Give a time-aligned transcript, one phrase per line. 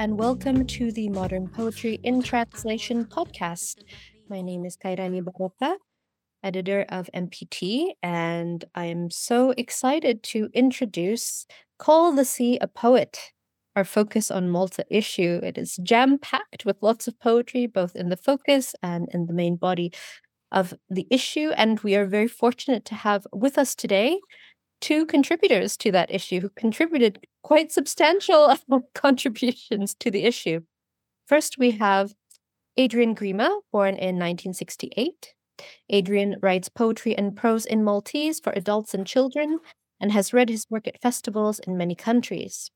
[0.00, 3.82] and welcome to the Modern Poetry in Translation podcast.
[4.30, 5.74] My name is Khairani Barokka,
[6.42, 11.44] editor of MPT, and I am so excited to introduce
[11.78, 13.32] Call the Sea a Poet,
[13.76, 15.38] our Focus on Malta issue.
[15.42, 19.34] It is jam packed with lots of poetry, both in the focus and in the
[19.34, 19.92] main body
[20.50, 21.50] of the issue.
[21.58, 24.18] And we are very fortunate to have with us today
[24.80, 28.54] two contributors to that issue who contributed quite substantial
[28.94, 30.60] contributions to the issue.
[31.26, 32.14] First, we have
[32.76, 35.34] Adrian Grima, born in 1968.
[35.90, 39.58] Adrian writes poetry and prose in Maltese for adults and children
[40.00, 42.70] and has read his work at festivals in many countries.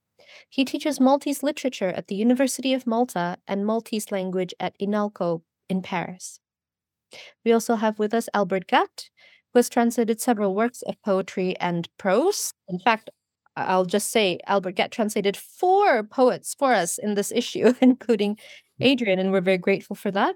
[0.48, 5.82] He teaches Maltese literature at the University of Malta and Maltese language at INALCO in
[5.82, 6.40] Paris.
[7.44, 9.08] We also have with us Albert Gatt,
[9.54, 12.52] who has translated several works of poetry and prose.
[12.68, 13.08] In fact,
[13.56, 18.36] I'll just say Albert Gatt translated four poets for us in this issue, including
[18.80, 20.34] Adrian, and we're very grateful for that.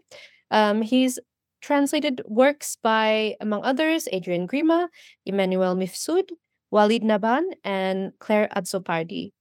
[0.52, 1.18] Um, he's
[1.60, 4.86] translated works by, among others, Adrian Grima,
[5.26, 6.30] Emmanuel Mifsud,
[6.70, 9.32] Walid Nabhan, and Claire Azzopardi.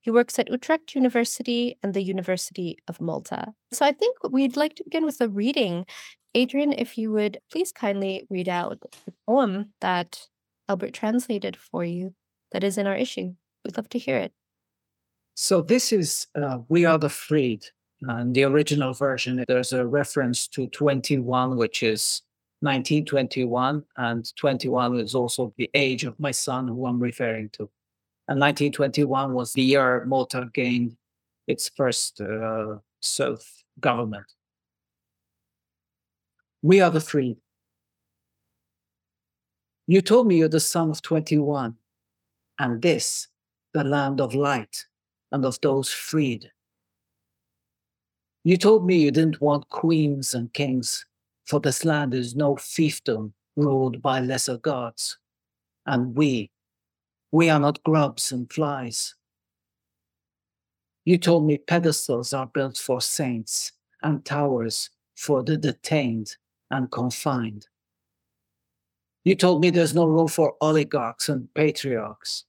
[0.00, 3.52] He works at Utrecht University and the University of Malta.
[3.72, 5.84] So I think we'd like to begin with a reading.
[6.34, 10.28] Adrian, if you would please kindly read out the poem that
[10.68, 12.14] Albert translated for you
[12.52, 13.34] that is in our issue.
[13.64, 14.32] We'd love to hear it.
[15.34, 17.66] So this is uh, We Are the Freed.
[18.02, 22.22] And the original version, there's a reference to 21, which is
[22.60, 23.84] 1921.
[23.96, 27.68] And 21 is also the age of my son, who I'm referring to.
[28.28, 30.96] And 1921 was the year Malta gained
[31.46, 34.26] its first uh, self government.
[36.62, 37.38] We are the freed.
[39.86, 41.74] You told me you're the son of 21,
[42.58, 43.28] and this,
[43.72, 44.86] the land of light
[45.32, 46.52] and of those freed.
[48.44, 51.06] You told me you didn't want queens and kings,
[51.46, 55.18] for this land is no fiefdom ruled by lesser gods.
[55.86, 56.50] And we,
[57.32, 59.14] we are not grubs and flies.
[61.04, 66.36] You told me pedestals are built for saints and towers for the detained
[66.70, 67.68] and confined.
[69.24, 72.44] You told me there's no room for oligarchs and patriarchs,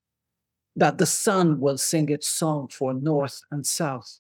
[0.76, 4.20] that the sun will sing its song for north and south.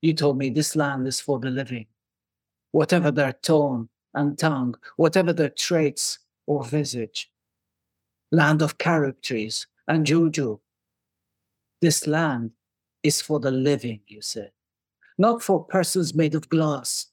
[0.00, 1.86] You told me this land is for the living,
[2.72, 7.30] whatever their tone and tongue, whatever their traits or visage.
[8.32, 10.58] Land of carob trees and juju.
[11.80, 12.50] This land
[13.02, 14.50] is for the living, you said,
[15.16, 17.06] not for persons made of glass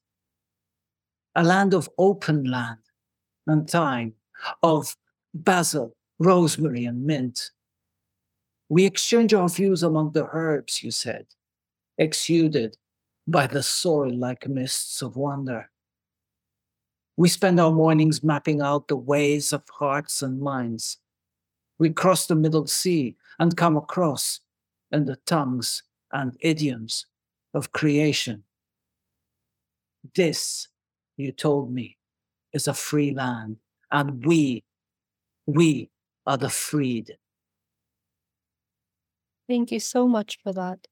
[1.36, 2.80] a land of open land
[3.48, 4.14] and thyme,
[4.64, 4.96] of
[5.34, 7.52] basil, rosemary, and mint.
[8.70, 11.28] We exchange our views among the herbs, you said,
[11.98, 12.78] exuded
[13.28, 15.70] by the soil like mists of wonder.
[17.18, 20.98] We spend our mornings mapping out the ways of hearts and minds.
[21.80, 24.42] We cross the middle sea and come across
[24.92, 27.06] in the tongues and idioms
[27.54, 28.44] of creation.
[30.14, 30.68] This
[31.18, 31.98] you told me,
[32.54, 33.58] is a free land,
[33.92, 34.64] and we,
[35.46, 35.90] we
[36.26, 37.18] are the freed.
[39.48, 40.88] Thank you so much for that.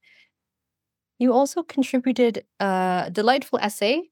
[1.19, 4.09] You also contributed a delightful essay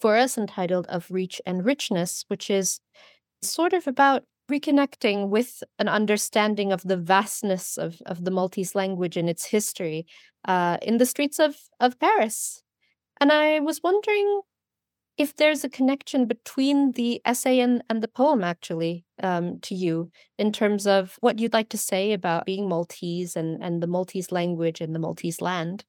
[0.00, 2.80] for us entitled Of Reach and Richness, which is
[3.42, 9.16] sort of about reconnecting with an understanding of the vastness of, of the Maltese language
[9.16, 10.06] and its history
[10.46, 12.62] uh, in the streets of, of Paris.
[13.20, 14.40] And I was wondering
[15.18, 20.12] if there's a connection between the essay and, and the poem actually um, to you
[20.38, 24.30] in terms of what you'd like to say about being Maltese and, and the Maltese
[24.30, 25.84] language and the Maltese land.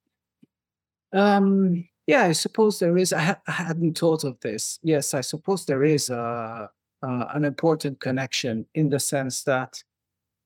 [1.14, 3.14] Um, yeah, I suppose there is.
[3.14, 4.80] I, ha- I, hadn't thought of this.
[4.82, 6.70] Yes, I suppose there is a,
[7.04, 9.84] uh, an important connection in the sense that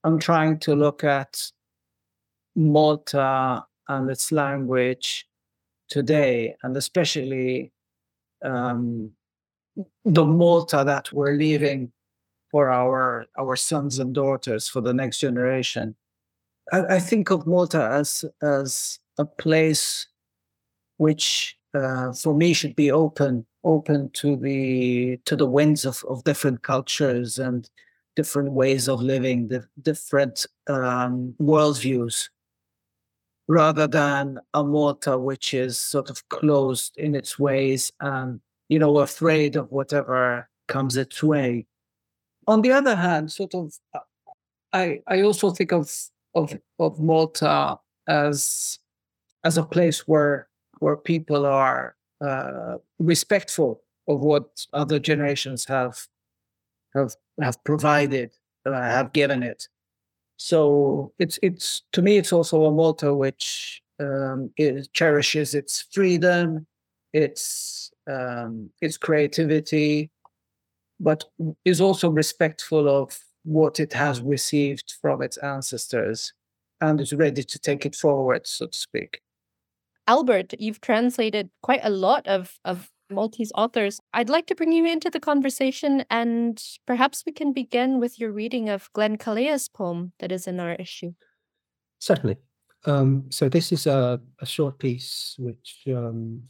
[0.04, 1.40] I'm trying to look at
[2.54, 5.26] Malta and its language
[5.88, 7.72] today, and especially
[8.44, 9.10] um,
[10.04, 11.92] the Malta that we're leaving
[12.50, 15.96] for our our sons and daughters for the next generation.
[16.72, 20.06] I, I think of Malta as as a place
[20.98, 26.22] which, uh, for me, should be open open to the to the winds of, of
[26.24, 27.68] different cultures and
[28.14, 32.28] different ways of living, the different um, worldviews,
[33.48, 38.98] rather than a Malta which is sort of closed in its ways and, you know,
[38.98, 41.66] afraid of whatever comes its way.
[42.46, 44.00] On the other hand, sort of, uh,
[44.72, 45.90] I, I also think of,
[46.34, 48.78] of, of Malta as
[49.44, 50.48] as a place where
[50.80, 56.06] where people are uh, respectful of what other generations have
[56.94, 58.32] have have provided,
[58.66, 59.68] uh, have given it.
[60.44, 66.66] So it's it's to me it's also a Malta which um, it cherishes its freedom,
[67.14, 70.10] its um, its creativity,
[71.00, 71.24] but
[71.64, 76.34] is also respectful of what it has received from its ancestors
[76.78, 79.22] and is ready to take it forward, so to speak.
[80.06, 84.00] Albert, you've translated quite a lot of, of Maltese authors.
[84.12, 88.32] I'd like to bring you into the conversation, and perhaps we can begin with your
[88.32, 91.12] reading of Glenn Callea's poem that is in our issue.
[91.98, 92.36] Certainly.
[92.86, 96.42] Um, so, this is a, a short piece which um,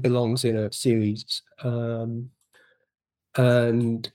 [0.00, 1.42] belongs in a series.
[1.62, 2.30] Um,
[3.36, 4.10] and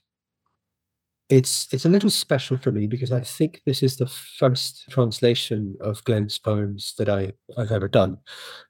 [1.30, 5.76] it's it's a little special for me because I think this is the first translation
[5.80, 8.18] of Glenn's poems that I, I've ever done.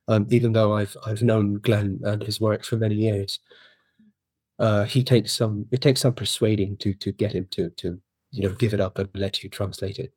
[0.08, 3.40] Um, even though I've I've known Glenn and his work for many years,
[4.58, 7.98] uh, he takes some it takes some persuading to to get him to to
[8.30, 10.12] you know give it up and let you translate it.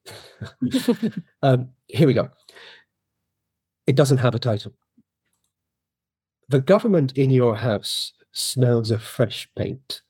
[1.42, 2.30] um, here we go.
[3.88, 4.74] It doesn't have a title.
[6.50, 10.03] The government in your house smells of fresh paint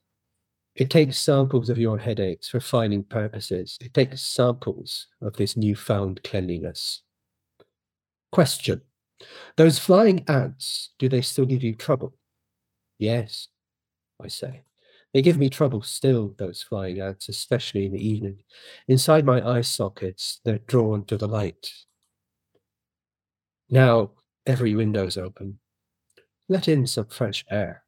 [0.76, 3.78] it takes samples of your headaches for finding purposes.
[3.80, 7.04] It takes samples of this newfound cleanliness.
[8.32, 8.82] Question
[9.56, 12.16] Those flying ants, do they still give you trouble?
[12.98, 13.50] Yes,
[14.22, 14.64] I say.
[15.14, 18.40] They give me trouble still, those flying ants, especially in the evening.
[18.88, 21.72] Inside my eye sockets, they're drawn to the light.
[23.70, 24.12] Now
[24.48, 25.60] every window's open.
[26.50, 27.84] Let in some fresh air.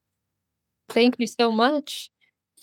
[0.88, 2.12] Thank you so much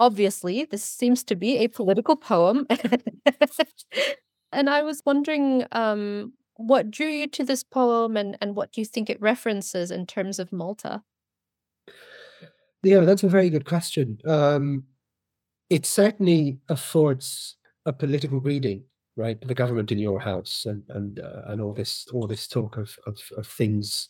[0.01, 2.67] obviously, this seems to be a political poem.
[4.53, 8.81] and I was wondering um, what drew you to this poem and, and what do
[8.81, 11.03] you think it references in terms of Malta?
[12.83, 14.19] Yeah, that's a very good question.
[14.27, 14.85] Um,
[15.71, 17.57] it certainly affords
[17.87, 18.85] a political reading,
[19.17, 19.41] right?
[19.41, 22.99] The government in your house and and uh, and all this all this talk of,
[23.07, 24.09] of, of things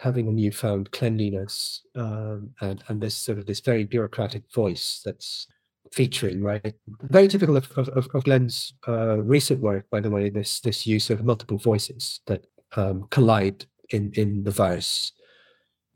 [0.00, 5.46] having a newfound cleanliness um, and and this sort of this very bureaucratic voice that's
[5.92, 6.74] featuring right?
[7.02, 11.10] Very typical of of, of glenn's uh, recent work by the way this this use
[11.10, 15.12] of multiple voices that um, collide in in the verse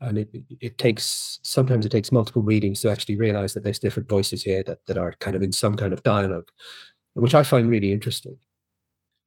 [0.01, 0.29] and it
[0.59, 4.63] it takes sometimes it takes multiple readings to actually realize that there's different voices here
[4.63, 6.49] that that are kind of in some kind of dialogue
[7.13, 8.37] which i find really interesting.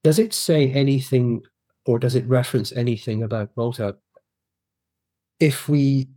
[0.05, 1.43] Does it say anything
[1.87, 3.97] or does it reference anything about malta
[5.41, 6.09] if we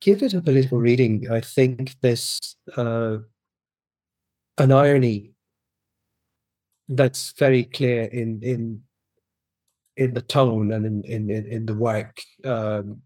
[0.00, 3.18] give it a political reading, I think there's uh,
[4.58, 5.32] an irony
[6.88, 8.82] that's very clear in in
[9.96, 12.20] in the tone and in in in, the work.
[12.44, 13.02] Um,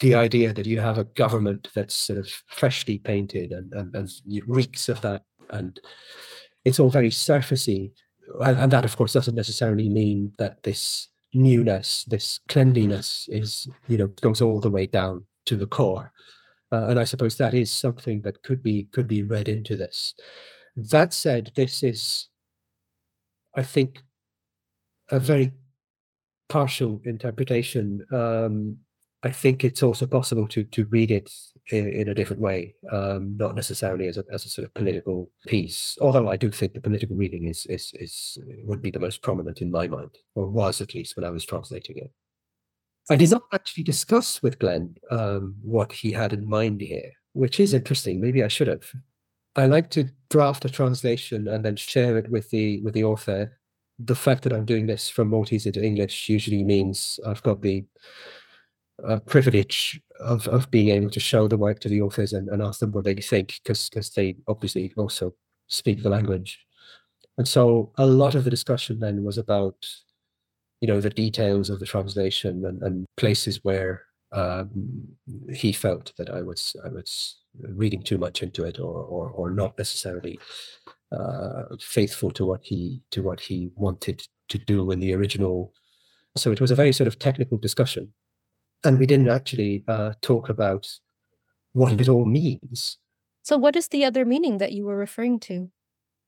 [0.00, 4.08] the idea that you have a government that's sort of freshly painted and, and, and
[4.46, 5.80] reeks of that, and
[6.64, 7.90] it's all very surfacey,
[8.40, 13.98] and, and that of course doesn't necessarily mean that this newness, this cleanliness is, you
[13.98, 16.12] know, goes all the way down to the core.
[16.70, 20.14] Uh, and I suppose that is something that could be could be read into this.
[20.76, 22.28] That said, this is,
[23.56, 24.02] I think,
[25.10, 25.52] a very
[26.48, 28.06] partial interpretation.
[28.12, 28.78] Um,
[29.24, 31.32] I think it's also possible to to read it
[31.70, 35.30] in, in a different way, um, not necessarily as a as a sort of political
[35.46, 35.98] piece.
[36.00, 39.60] Although I do think the political reading is is is would be the most prominent
[39.60, 42.12] in my mind, or was at least when I was translating it.
[43.10, 47.58] I did not actually discuss with Glenn um, what he had in mind here, which
[47.58, 48.20] is interesting.
[48.20, 48.84] Maybe I should have.
[49.56, 53.58] I like to draft a translation and then share it with the with the author.
[53.98, 57.84] The fact that I'm doing this from Maltese into English usually means I've got the
[59.06, 62.62] uh, privilege of, of being able to show the work to the authors and, and
[62.62, 65.34] ask them what they think because because they obviously also
[65.68, 66.58] speak the language
[67.36, 69.86] and so a lot of the discussion then was about
[70.80, 74.02] you know the details of the translation and, and places where
[74.32, 75.08] um,
[75.52, 79.50] he felt that I was I was reading too much into it or or, or
[79.50, 80.38] not necessarily
[81.12, 85.72] uh, faithful to what he to what he wanted to do in the original.
[86.36, 88.12] So it was a very sort of technical discussion
[88.84, 90.88] and we didn't actually uh, talk about
[91.72, 92.98] what it all means.
[93.42, 95.70] So, what is the other meaning that you were referring to?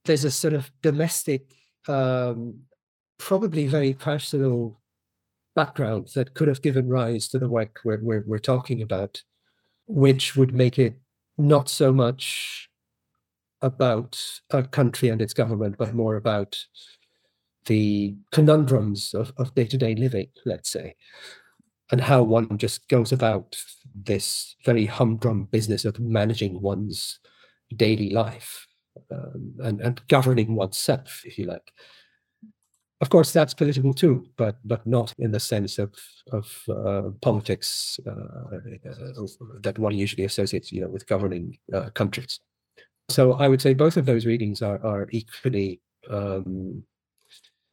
[0.04, 1.52] There's a sort of domestic,
[1.86, 2.60] um,
[3.18, 4.80] probably very personal
[5.54, 9.22] background that could have given rise to the work we're, we're, we're talking about,
[9.86, 10.94] which would make it
[11.36, 12.68] not so much
[13.62, 14.18] about
[14.50, 16.58] a country and its government, but more about
[17.66, 20.94] the conundrums of, of day-to-day living, let's say.
[21.90, 23.56] And how one just goes about
[23.94, 27.18] this very humdrum business of managing one's
[27.76, 28.66] daily life
[29.10, 31.72] um, and, and governing oneself, if you like.
[33.00, 35.94] Of course, that's political too, but but not in the sense of
[36.32, 38.58] of uh, politics uh,
[39.62, 42.40] that one usually associates, you know, with governing uh, countries.
[43.08, 45.80] So I would say both of those readings are are equally
[46.10, 46.84] um,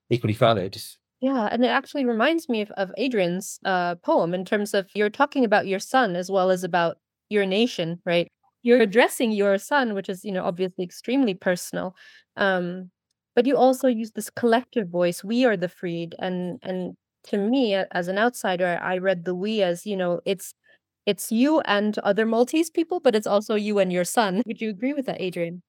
[0.09, 0.81] equally valid.
[1.21, 5.09] Yeah, and it actually reminds me of, of Adrian's uh, poem in terms of you're
[5.09, 6.97] talking about your son as well as about
[7.29, 8.27] your nation, right?
[8.61, 11.95] You're addressing your son, which is, you know, obviously extremely personal.
[12.35, 12.91] Um,
[13.35, 15.23] but you also use this collective voice.
[15.23, 16.95] We are the freed, and and
[17.25, 20.53] to me, as an outsider, I read the we as you know, it's
[21.05, 24.43] it's you and other Maltese people, but it's also you and your son.
[24.45, 25.61] Would you agree with that, Adrian?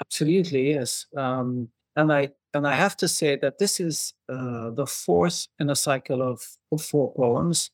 [0.00, 1.06] Absolutely, yes.
[1.16, 5.70] Um, and I and I have to say that this is uh, the fourth in
[5.70, 7.70] a cycle of, of four poems.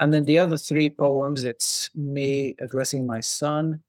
[0.00, 3.82] And then the other three poems, it's me addressing my son.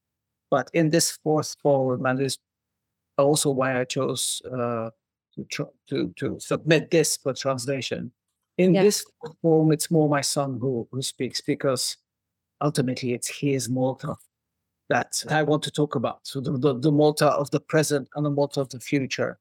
[0.51, 2.37] But in this fourth poem, and this
[3.17, 4.89] also why I chose uh,
[5.35, 8.11] to, tr- to to submit this for translation.
[8.57, 8.83] In Yeah.
[8.83, 9.05] this
[9.41, 11.97] poem, it's more my son who who speaks because
[12.59, 14.15] ultimately it's his Malta
[14.89, 16.19] that I want to talk about.
[16.27, 19.39] So the, the, the Malta of the present and the Malta of the future.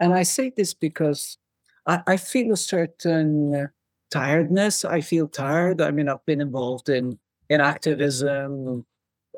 [0.00, 1.38] And I say this because
[1.86, 3.66] I, I feel a certain uh,
[4.10, 4.84] tiredness.
[4.84, 5.80] I feel tired.
[5.80, 7.18] I mean, I've been involved in
[7.50, 8.84] in activism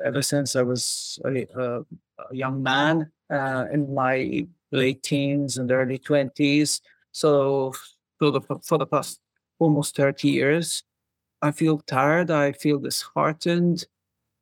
[0.03, 5.71] ever since I was a, a, a young man uh, in my late teens and
[5.71, 6.81] early twenties.
[7.11, 7.73] So
[8.19, 9.19] for the for the past
[9.59, 10.83] almost thirty years,
[11.41, 12.31] I feel tired.
[12.31, 13.85] I feel disheartened.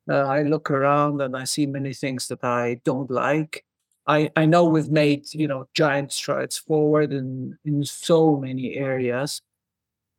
[0.08, 3.64] Uh, I look around and I see many things that I don't like.
[4.10, 9.40] I, I know we've made you know giant strides forward in in so many areas.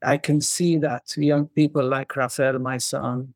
[0.04, 3.34] I can see that young people like Rafael, my son,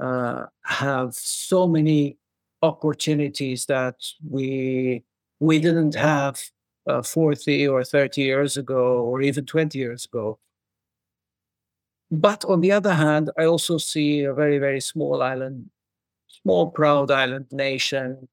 [0.00, 2.18] uh, have so many
[2.62, 3.96] opportunities that
[4.28, 5.04] we
[5.40, 6.40] we didn't have
[6.86, 10.38] uh, 40 or 30 years ago or even 20 years ago.
[12.10, 15.70] But on the other hand, I also see a very, very small island,
[16.28, 18.28] small, proud island nation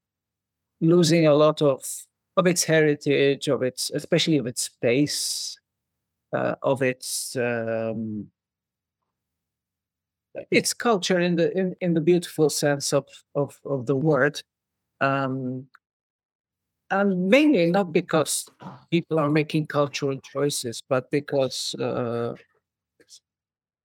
[0.82, 1.84] losing a lot of
[2.38, 5.60] of its heritage, of its especially of its space,
[6.34, 8.28] uh, of its um,
[10.52, 13.06] its culture in the in, in the beautiful sense of
[13.36, 14.42] of, of the word.
[15.02, 15.68] Um,
[16.92, 18.50] and mainly not because
[18.90, 22.34] people are making cultural choices, but because uh,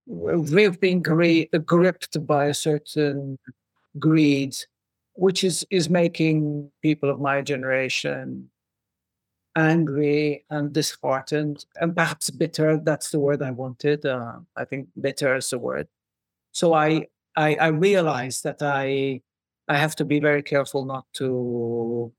[0.06, 3.38] we've been gri- gripped by a certain
[3.98, 4.56] greed,
[5.14, 8.50] which is is making people of my generation
[9.56, 12.76] angry and disheartened and perhaps bitter.
[12.76, 14.04] That's the word I wanted.
[14.04, 15.88] Uh, I think bitter is the word.
[16.52, 17.06] So I
[17.36, 19.20] I, I realized that I
[19.68, 22.12] I have to be very careful not to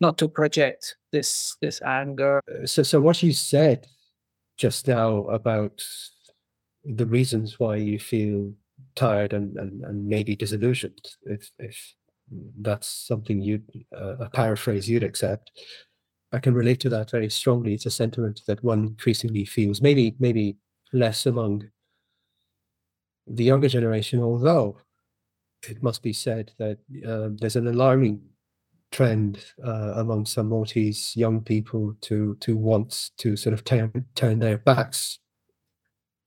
[0.00, 2.40] not to project this this anger.
[2.64, 3.86] So, so what you said
[4.58, 5.82] just now about
[6.84, 8.52] the reasons why you feel
[8.94, 11.94] tired and, and, and maybe disillusioned, if, if
[12.60, 13.62] that's something you,
[13.96, 15.50] uh, a paraphrase you'd accept,
[16.32, 17.74] I can relate to that very strongly.
[17.74, 20.56] It's a sentiment that one increasingly feels, maybe, maybe
[20.92, 21.68] less among
[23.26, 24.78] the younger generation, although
[25.68, 28.20] it must be said that uh, there's an alarming
[28.90, 34.38] trend uh, among some Maltese young people to to want to sort of turn turn
[34.38, 35.18] their backs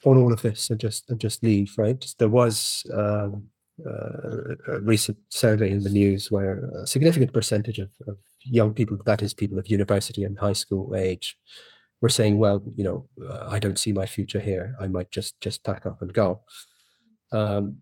[0.03, 1.73] on all of this and just and just leave.
[1.77, 2.03] Right?
[2.17, 3.47] There was um,
[3.85, 9.21] a recent survey in the news where a significant percentage of, of young people, that
[9.21, 11.37] is, people of university and high school age,
[12.01, 14.75] were saying, "Well, you know, uh, I don't see my future here.
[14.79, 16.41] I might just just pack up and go."
[17.31, 17.77] Um,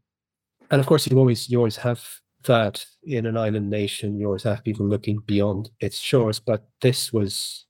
[0.72, 2.04] and of course, you always you always have
[2.46, 4.20] that in an island nation.
[4.20, 7.66] You always have people looking beyond its shores, but this was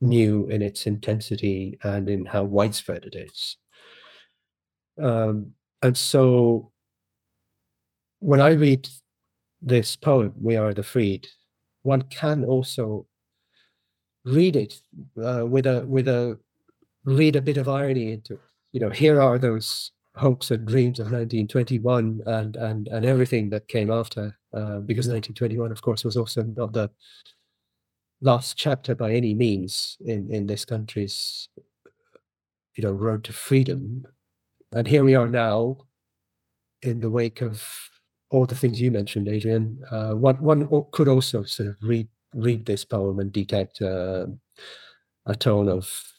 [0.00, 3.56] new in its intensity and in how widespread it is.
[5.00, 6.72] Um, and so,
[8.20, 8.88] when I read
[9.62, 11.28] this poem, "We Are the Freed,"
[11.82, 13.06] one can also
[14.24, 14.80] read it
[15.22, 16.38] uh, with a with a
[17.04, 18.40] read a bit of irony into it.
[18.72, 23.68] You know, here are those hopes and dreams of 1921 and and and everything that
[23.68, 26.90] came after uh, because 1921 of course was also not the
[28.20, 31.48] last chapter by any means in in this country's
[32.74, 34.04] you know road to freedom
[34.72, 35.76] and here we are now
[36.82, 37.62] in the wake of
[38.30, 42.66] all the things you mentioned adrian uh, one one could also sort of read read
[42.66, 44.26] this poem and detect uh,
[45.26, 46.12] a tone of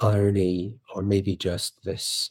[0.00, 2.30] irony or maybe just this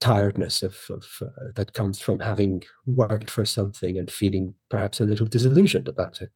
[0.00, 5.04] tiredness of, of uh, that comes from having worked for something and feeling perhaps a
[5.04, 6.30] little disillusioned about it.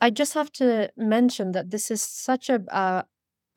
[0.00, 3.02] I just have to mention that this is such a uh,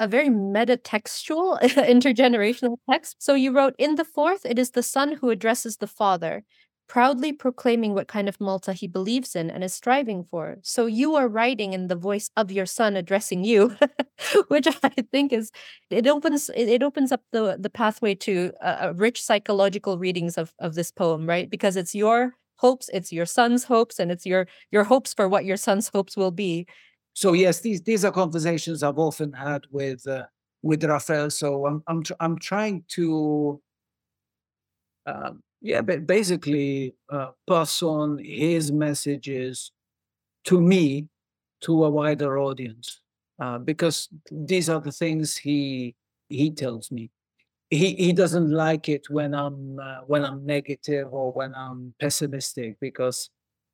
[0.02, 3.18] a very metatextual intergenerational text.
[3.20, 6.44] So you wrote in the fourth, it is the son who addresses the father
[6.90, 10.58] proudly proclaiming what kind of Malta he believes in and is striving for.
[10.62, 13.78] So you are writing in the voice of your son addressing you,
[14.50, 15.52] which I think is
[15.90, 20.76] it opens it opens up the the pathway to a, rich psychological readings of of
[20.76, 21.50] this poem, right?
[21.50, 25.46] Because it's your hopes, it's your son's hopes, and it's your your hopes for what
[25.46, 26.68] your son's hopes will be.
[27.14, 30.26] So yes, these these are conversations I've often had with uh,
[30.62, 31.30] with Raphael.
[31.30, 33.62] So I'm I'm tr- I'm trying to
[35.06, 39.72] um, yeah, but basically uh, pass on his messages
[40.46, 41.08] to me,
[41.62, 43.02] to a wider audience,
[43.42, 45.96] uh, because these are the things he
[46.30, 47.12] he tells me.
[47.70, 52.78] He he doesn't like it when I'm uh, when I'm negative or when I'm pessimistic
[52.82, 53.30] because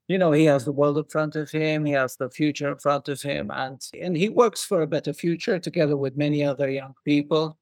[0.08, 2.78] you know he has the world in front of him, he has the future in
[2.78, 6.70] front of him, and and he works for a better future together with many other
[6.70, 7.58] young people,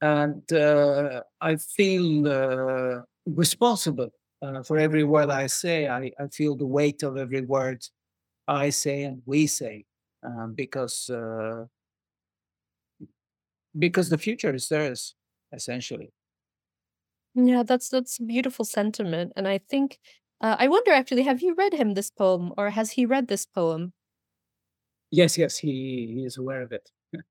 [0.00, 4.10] and uh, I feel uh, responsible
[4.42, 5.88] uh, for every word I say.
[5.88, 7.84] I, I feel the weight of every word
[8.46, 9.84] I say and we say
[10.22, 11.66] um, because uh,
[13.78, 15.14] because the future is theirs
[15.52, 16.12] essentially.
[17.34, 19.98] Yeah, that's that's a beautiful sentiment, and I think
[20.40, 23.46] uh, I wonder actually, have you read him this poem, or has he read this
[23.46, 23.92] poem?
[25.10, 26.90] Yes, yes, he, he is aware of it.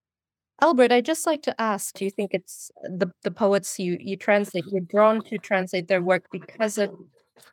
[0.61, 4.17] Albert, I'd just like to ask, do you think it's the the poets you you
[4.17, 6.91] translate, you're drawn to translate their work because of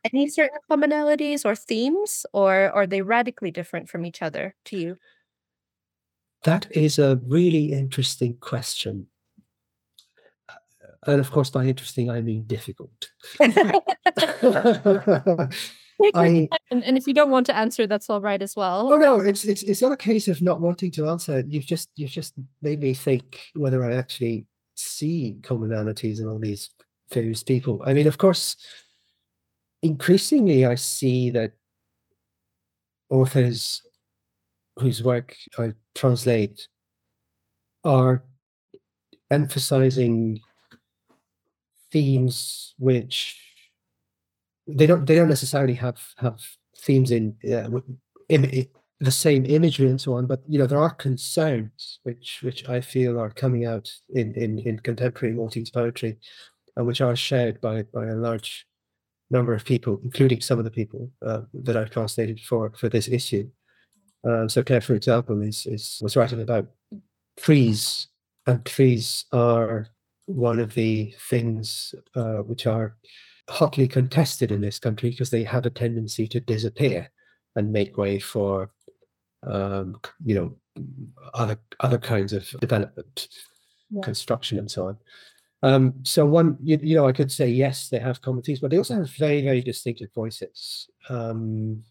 [0.04, 4.96] any certain commonalities or themes, or are they radically different from each other to you?
[6.44, 9.06] That is a really interesting question.
[11.06, 13.10] And of course, by interesting, I mean difficult.
[16.14, 18.92] I and, and if you don't want to answer, that's all right as well.
[18.92, 21.44] Oh no, it's it's it's not a case of not wanting to answer.
[21.46, 26.70] You've just you've just made me think whether I actually see commonalities in all these
[27.12, 27.82] various people.
[27.86, 28.56] I mean, of course,
[29.82, 31.52] increasingly I see that
[33.10, 33.82] authors
[34.78, 36.66] whose work I translate
[37.84, 38.24] are
[39.30, 40.40] emphasizing
[41.94, 43.16] themes which
[44.66, 46.40] they don't they don't necessarily have have
[46.76, 47.68] themes in, uh,
[49.00, 52.80] the same imagery and so on, but you know there are concerns which which I
[52.80, 56.18] feel are coming out in in, in contemporary Maltese poetry,
[56.76, 58.66] and which are shared by by a large
[59.30, 63.08] number of people, including some of the people uh, that I've translated for for this
[63.08, 63.48] issue.
[64.24, 66.66] Um, so Claire, for example, is is was writing about
[67.36, 68.08] trees,
[68.46, 69.93] and trees are
[70.26, 72.96] one of the things uh, which are
[73.48, 77.10] hotly contested in this country because they have a tendency to disappear
[77.56, 78.70] and make way for,
[79.46, 80.56] um, you know,
[81.34, 83.28] other other kinds of development,
[83.90, 84.00] yeah.
[84.02, 84.98] construction, and so on.
[85.62, 88.76] Um, so one, you, you, know, I could say yes, they have communities, but they
[88.76, 90.88] also have very, very distinctive voices.
[91.08, 91.84] Um,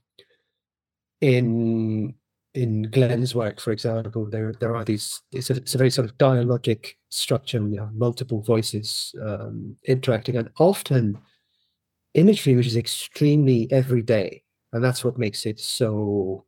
[1.22, 2.14] in
[2.54, 5.22] in Glenn's work, for example, there there are these.
[5.32, 7.62] It's a, it's a very sort of dialogic structure.
[7.62, 11.18] We have multiple voices um, interacting, and often
[12.14, 16.46] imagery which is extremely everyday, and that's what makes it so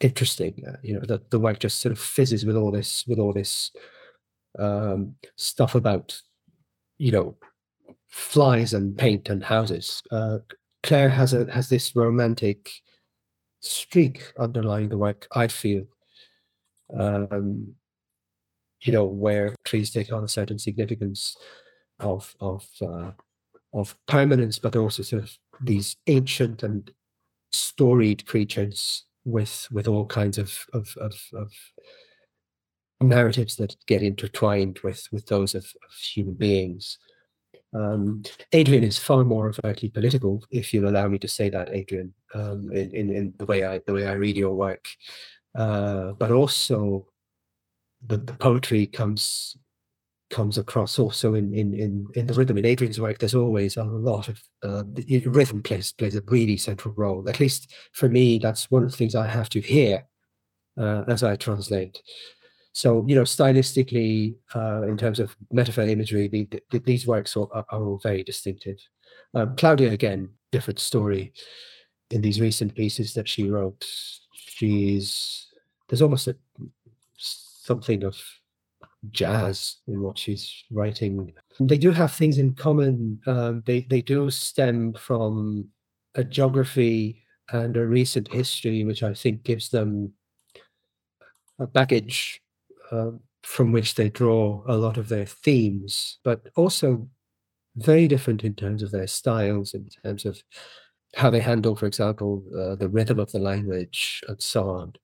[0.00, 0.62] interesting.
[0.66, 3.32] Uh, you know, that the work just sort of fizzes with all this with all
[3.32, 3.72] this
[4.58, 6.16] um, stuff about
[6.98, 7.36] you know
[8.08, 10.00] flies and paint and houses.
[10.12, 10.38] Uh,
[10.84, 12.70] Claire has a has this romantic
[13.62, 15.26] streak underlying the work.
[15.32, 15.84] I feel,
[16.98, 17.74] um,
[18.80, 21.36] you know, where trees take on a certain significance
[22.00, 23.12] of of uh,
[23.72, 26.90] of permanence, but also sort of these ancient and
[27.52, 31.52] storied creatures with with all kinds of of, of, of
[33.00, 36.98] narratives that get intertwined with with those of, of human beings.
[37.74, 42.12] Um, Adrian is far more overtly political, if you'll allow me to say that, Adrian,
[42.34, 44.88] um, in, in, in the way I the way I read your work.
[45.54, 47.06] Uh, but also,
[48.06, 49.56] the, the poetry comes
[50.30, 53.18] comes across also in in in, in the rhythm in Adrian's work.
[53.18, 54.84] There's always a lot of uh,
[55.26, 57.28] rhythm plays plays a really central role.
[57.28, 60.04] At least for me, that's one of the things I have to hear
[60.78, 62.02] uh, as I translate.
[62.72, 67.48] So you know, stylistically, uh, in terms of metaphor imagery, the, the, these works are,
[67.52, 68.78] are, all very distinctive.
[69.34, 71.32] Um, Claudia, again, different story.
[72.10, 73.86] In these recent pieces that she wrote,
[74.34, 75.48] she's
[75.88, 76.36] there's almost a,
[77.16, 78.16] something of
[79.10, 81.32] jazz in what she's writing.
[81.58, 83.20] They do have things in common.
[83.26, 85.68] Um, they they do stem from
[86.14, 90.12] a geography and a recent history, which I think gives them
[91.58, 92.41] a baggage
[92.92, 93.12] uh,
[93.44, 97.08] from which they draw a lot of their themes, but also
[97.76, 100.42] very different in terms of their styles, in terms of
[101.16, 104.94] how they handle, for example, uh, the rhythm of the language and so on.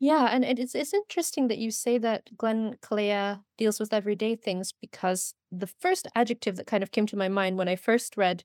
[0.00, 4.72] Yeah, and it's it's interesting that you say that Glenn Callea deals with everyday things
[4.72, 8.44] because the first adjective that kind of came to my mind when I first read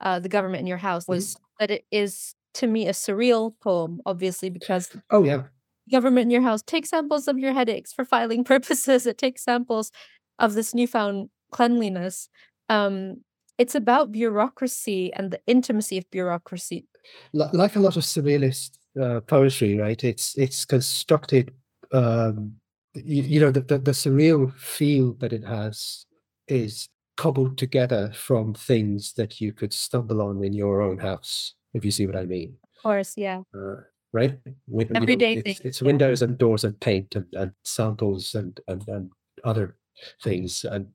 [0.00, 1.26] uh, The Government in Your House Mhm.
[1.26, 5.48] was that it is to me a surreal poem, obviously, because Oh yeah,
[5.90, 9.06] government in your house take samples of your headaches for filing purposes.
[9.06, 9.90] It takes samples
[10.38, 12.28] of this newfound cleanliness.
[12.68, 13.22] Um,
[13.58, 16.86] it's about bureaucracy and the intimacy of bureaucracy.
[17.32, 20.02] Li- like a lot of surrealist uh, poetry, right?
[20.02, 21.52] It's it's constructed.
[21.92, 22.54] Um,
[22.94, 26.06] you, you know, the, the the surreal feel that it has
[26.48, 31.84] is cobbled together from things that you could stumble on in your own house, if
[31.84, 32.56] you see what I mean.
[32.76, 33.42] Of course, yeah.
[33.54, 34.38] Uh, right?
[34.66, 35.86] Win- you know, Everyday it's, things, it's yeah.
[35.86, 39.10] windows and doors and paint and, and samples and, and and
[39.44, 39.76] other
[40.22, 40.86] things and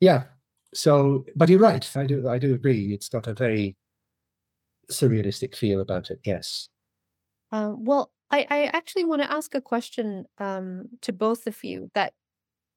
[0.00, 0.24] yeah.
[0.74, 1.88] So, but you're right.
[1.96, 2.92] I do I do agree.
[2.92, 3.76] It's got a very
[4.90, 6.20] surrealistic feel about it.
[6.24, 6.68] Yes.
[7.52, 11.90] Um, well, I, I actually want to ask a question um, to both of you
[11.94, 12.14] that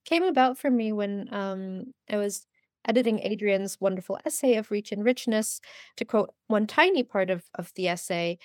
[0.03, 2.45] came about for me when um, I was
[2.87, 5.61] editing Adrian's wonderful essay of Reach and Richness.
[5.97, 8.37] To quote one tiny part of, of the essay,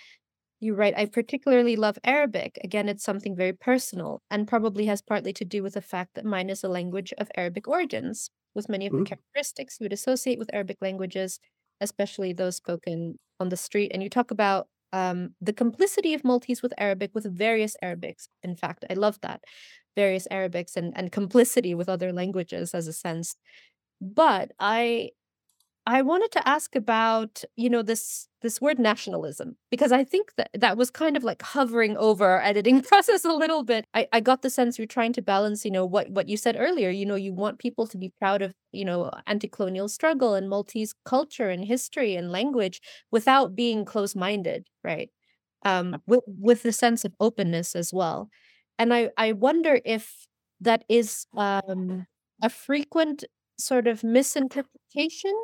[0.61, 2.59] you write, I particularly love Arabic.
[2.65, 6.25] Again, it's something very personal and probably has partly to do with the fact that
[6.25, 9.05] mine is a language of Arabic origins, with many of the Mm.
[9.05, 11.39] characteristics you would associate with Arabic languages,
[11.81, 13.91] especially those spoken on the street.
[13.95, 18.29] And you talk about um, the complicity of Maltese with Arabic, with various Arabics.
[18.43, 19.43] In fact, I love that
[19.97, 23.37] various Arabics and, and complicity with other languages as a sense.
[24.01, 25.11] But I
[25.93, 30.51] I wanted to ask about, you know, this this word nationalism because I think that
[30.55, 33.85] that was kind of like hovering over our editing process a little bit.
[33.95, 36.57] I, I got the sense you're trying to balance, you know, what what you said
[36.59, 36.91] earlier.
[36.91, 40.95] You know, you want people to be proud of, you know, anti-colonial struggle and Maltese
[41.05, 45.11] culture and history and language without being close-minded, right?
[45.65, 48.31] Um, with with the sense of openness as well.
[48.79, 50.27] And I I wonder if
[50.61, 52.07] that is um
[52.43, 53.25] a frequent
[53.59, 55.35] sort of misinterpretation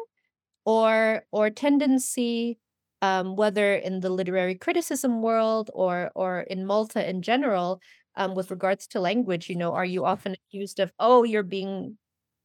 [0.67, 2.59] or or tendency
[3.03, 7.81] um, whether in the literary criticism world or or in Malta in general
[8.17, 11.99] um, with regards to language you know are you often accused of oh you're being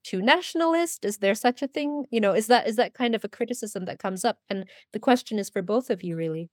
[0.03, 1.05] too nationalist?
[1.05, 2.05] Is there such a thing?
[2.11, 4.39] You know is that is that kind of a criticism that comes up?
[4.49, 6.49] And the question is for both of you really.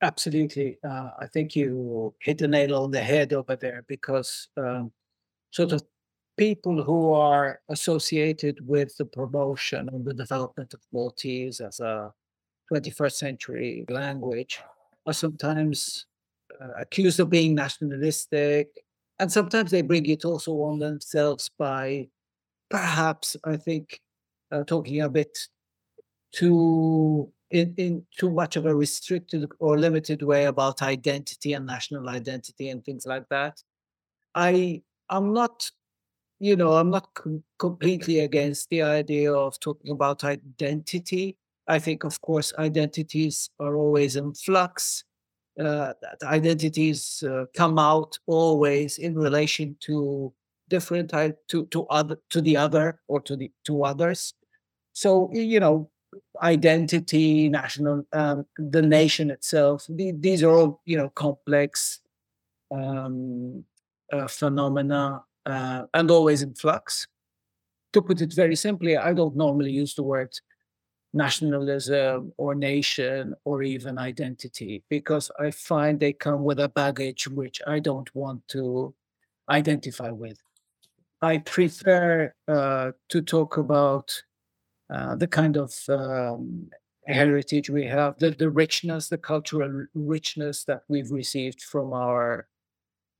[0.00, 0.78] Absolutely.
[0.84, 4.92] Uh, I think you hit the nail on the head over there because um,
[5.50, 5.82] sort of
[6.38, 12.12] people who are associated with the promotion and the development of Maltese as a
[12.72, 14.60] 21st century language
[15.06, 16.06] are sometimes
[16.60, 18.68] uh, accused of being nationalistic.
[19.18, 22.08] And sometimes they bring it also on themselves by
[22.70, 24.00] perhaps, I think,
[24.52, 25.36] uh, talking a bit
[26.32, 32.08] too in, in too much of a restricted or limited way about identity and national
[32.08, 33.62] identity and things like that.
[34.34, 35.70] I I'm not,
[36.40, 41.36] you know, I'm not com- completely against the idea of talking about identity.
[41.66, 45.04] I think, of course, identities are always in flux.
[45.58, 50.32] Uh, that identities uh, come out always in relation to
[50.68, 51.10] different
[51.48, 54.34] to to other to the other or to the to others.
[54.92, 55.90] So you know,
[56.42, 59.86] identity, national, um, the nation itself.
[59.88, 62.00] The, these are all you know complex
[62.70, 63.64] um,
[64.12, 67.06] uh, phenomena uh, and always in flux.
[67.94, 70.32] To put it very simply, I don't normally use the word
[71.14, 77.62] nationalism or nation or even identity because I find they come with a baggage which
[77.66, 78.94] I don't want to
[79.48, 80.38] identify with.
[81.22, 84.22] I prefer uh, to talk about
[84.92, 86.68] uh, the kind of um,
[87.06, 92.46] heritage we have, the, the richness, the cultural richness that we've received from our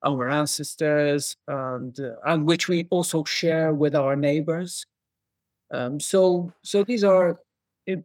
[0.04, 4.86] our ancestors, and uh, and which we also share with our neighbors.
[5.72, 7.40] Um, so so these are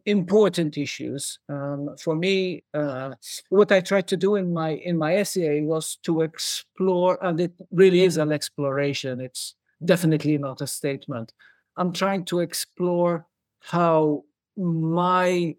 [0.06, 2.64] important issues um, for me.
[2.72, 3.14] Uh,
[3.50, 7.52] what I tried to do in my in my essay was to explore, and it
[7.70, 9.20] really is an exploration.
[9.20, 9.54] It's
[9.84, 11.32] definitely not a statement.
[11.76, 13.26] I'm trying to explore
[13.60, 14.24] how
[14.56, 15.56] my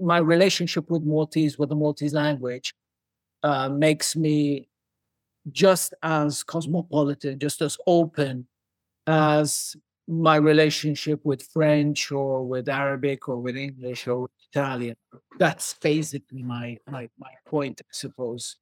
[0.00, 2.74] my relationship with Maltese, with the Maltese language,
[3.42, 4.68] uh, makes me
[5.50, 8.46] just as cosmopolitan, just as open
[9.06, 9.76] as
[10.08, 14.96] my relationship with French or with Arabic or with English or with Italian.
[15.38, 18.56] That's basically my my my point, I suppose.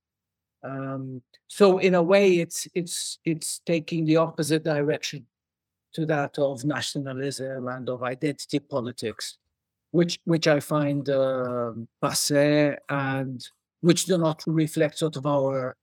[0.63, 5.27] Um, so in a way, it's it's it's taking the opposite direction
[5.95, 9.39] to that of nationalism and of identity politics,
[9.91, 13.47] which which I find uh, passe and
[13.81, 15.77] which do not reflect sort of our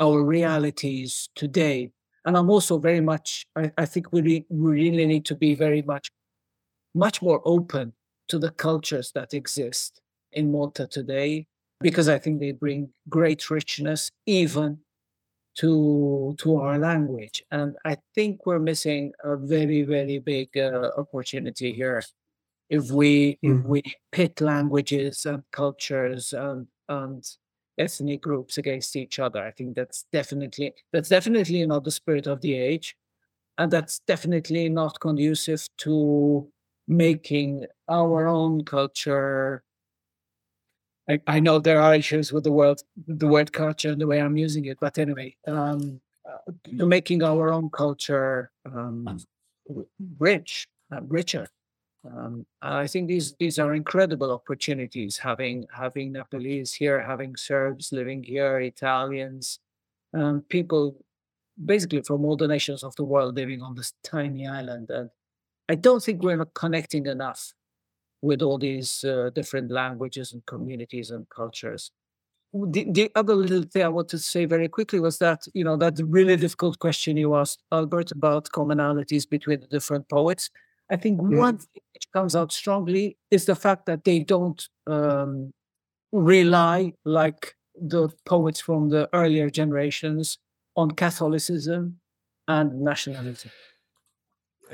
[0.00, 1.90] our realities today.
[2.24, 5.54] And I'm also very much, I, I think we, re- we really need to be
[5.54, 6.10] very much,
[6.94, 7.92] much more open
[8.28, 10.00] to the cultures that exist
[10.32, 11.46] in Malta today,
[11.80, 14.78] because I think they bring great richness even
[15.58, 17.42] to to our language.
[17.50, 22.02] And I think we're missing a very, very big uh, opportunity here
[22.68, 23.64] if we if Mhm.
[23.64, 23.82] we
[24.12, 27.24] pit languages and cultures and and
[27.78, 29.42] ethnic groups against each other.
[29.42, 32.96] I think that's definitely that's definitely not the spirit of the age,
[33.58, 36.48] and that's definitely not conducive to
[36.88, 39.62] making our own culture.
[41.08, 44.20] I, I know there are issues with the word the word culture and the way
[44.20, 49.18] I'm using it, but anyway, um, uh, making our own culture um,
[50.18, 51.48] rich, uh, richer.
[52.06, 57.92] Um, and I think these these are incredible opportunities having having Nepalese here, having Serbs
[57.92, 59.58] living here, Italians,
[60.14, 60.96] um, people
[61.64, 64.90] basically from all the nations of the world living on this tiny island.
[64.90, 65.10] And
[65.68, 67.54] I don't think we're not connecting enough
[68.22, 71.90] with all these uh, different languages and communities and cultures.
[72.52, 75.76] The, the other little thing I wanted to say very quickly was that, you know,
[75.76, 80.50] that really difficult question you asked, Albert, about commonalities between the different poets.
[80.90, 81.38] I think Mhm.
[81.38, 85.52] one thing which comes out strongly is the fact that they don't um,
[86.12, 90.38] rely, like the poets from the earlier generations,
[90.76, 92.00] on Catholicism
[92.48, 93.50] and nationalism.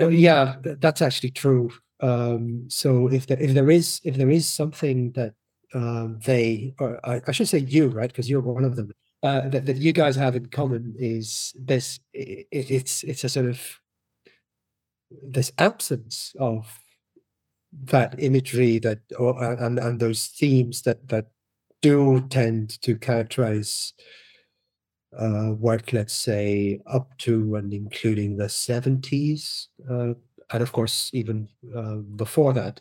[0.01, 1.71] Uh, yeah, th- that's actually true.
[2.01, 5.35] Um, so if there if there is if there is something that
[5.75, 8.91] um, they or I, I should say you right because you're one of them
[9.23, 13.29] uh, that, that you guys have in common is this i i- it's it's a
[13.29, 13.61] sort of
[15.23, 16.79] this absence of
[17.85, 21.27] that imagery that or and and those themes that that
[21.81, 23.93] do tend to characterize
[25.19, 30.15] uh, work, let's say, up to and including the 70s, uh,
[30.53, 32.81] and of course, even uh, before that.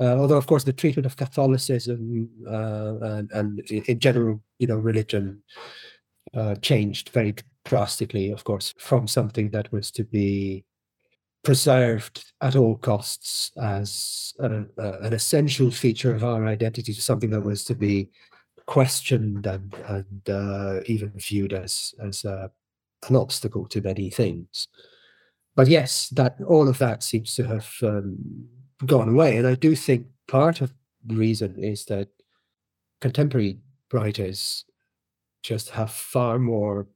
[0.00, 4.76] Uh, although, of course, the treatment of Catholicism uh, and, and in general, you know,
[4.76, 5.42] religion
[6.34, 10.64] uh, changed very drastically, of course, from something that was to be
[11.42, 17.30] preserved at all costs as an, uh, an essential feature of our identity to something
[17.30, 18.10] that was to be
[18.66, 22.48] questioned and and uh, even viewed as as uh,
[23.08, 24.68] an obstacle to many things.
[25.54, 28.16] But yes, that all of that seems to have um,
[28.86, 30.72] gone away, and I do think part of
[31.04, 32.08] the reason is that
[33.00, 33.58] contemporary
[33.92, 34.64] writers
[35.42, 36.86] just have far more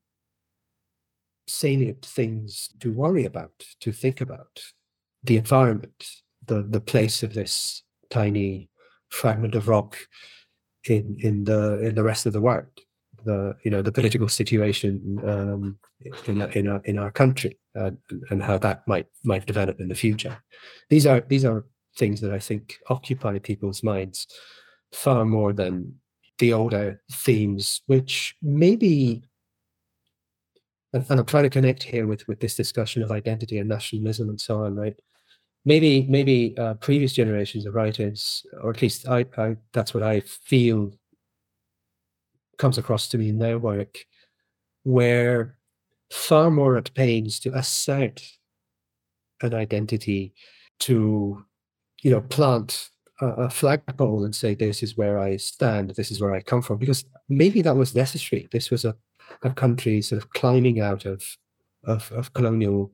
[1.46, 4.62] salient things to worry about, to think about.
[5.24, 6.08] The environment,
[6.44, 8.68] the the place of this tiny
[9.08, 9.96] fragment of rock
[10.88, 12.66] in in the in the rest of the world,
[13.24, 15.78] the you know the political situation um,
[16.24, 17.90] in in our, in our country, uh,
[18.30, 20.36] and how that might might develop in the future.
[20.88, 24.26] These are these are things that I think occupy people's minds
[24.92, 25.94] far more than
[26.38, 29.22] the older themes, which maybe
[30.92, 34.28] and, and I'm trying to connect here with with this discussion of identity and nationalism
[34.28, 34.96] and so on, right?
[35.64, 40.20] Maybe maybe uh, previous generations of writers, or at least I, I that's what I
[40.20, 40.92] feel
[42.58, 43.98] comes across to me in their work,
[44.84, 45.56] were
[46.10, 48.22] far more at pains to assert
[49.42, 50.34] an identity,
[50.80, 51.44] to
[52.02, 56.20] you know plant a, a flagpole and say this is where I stand, this is
[56.20, 58.48] where I come from, because maybe that was necessary.
[58.52, 58.94] This was a,
[59.42, 61.22] a countries sort of climbing out of
[61.84, 62.90] of, of colonial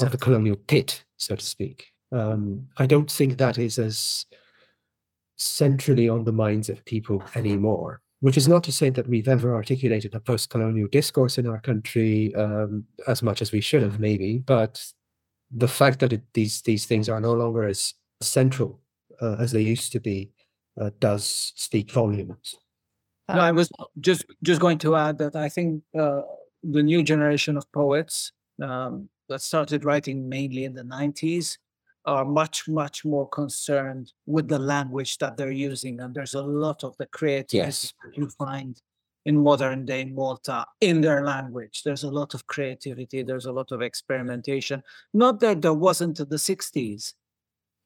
[0.00, 1.92] of the colonial pit, so to speak.
[2.12, 4.26] Um, I don't think that is as
[5.36, 8.00] centrally on the minds of people anymore.
[8.20, 12.34] Which is not to say that we've ever articulated a post-colonial discourse in our country
[12.34, 14.38] um, as much as we should have, maybe.
[14.38, 14.84] But
[15.50, 18.80] the fact that it, these these things are no longer as central
[19.22, 20.32] uh, as they used to be
[20.78, 22.56] uh, does speak volumes.
[23.34, 26.22] No, I was just just going to add that I think uh,
[26.62, 31.58] the new generation of poets um, that started writing mainly in the '90s
[32.06, 36.82] are much much more concerned with the language that they're using, and there's a lot
[36.84, 37.92] of the creativity Yes.
[38.14, 38.80] you find
[39.26, 41.82] in modern day Malta in their language.
[41.84, 44.82] There's a lot of creativity, there's a lot of experimentation.
[45.12, 47.12] Not that there wasn't in the 60s.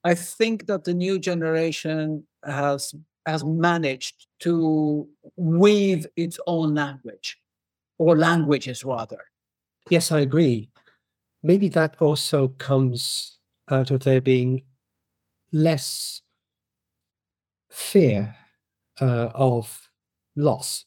[0.04, 2.94] I think that the new generation has
[3.26, 7.38] has managed to weave its own language,
[7.98, 9.18] or languages rather.
[9.90, 10.70] Yes, I agree.
[11.42, 13.38] Maybe that also comes
[13.70, 14.62] out of there being
[15.52, 16.22] less
[17.70, 18.34] fear
[19.00, 19.88] uh, of
[20.36, 20.84] loss.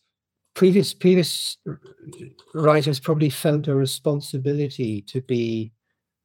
[0.55, 1.57] Previous previous
[2.53, 5.71] writers probably felt a responsibility to be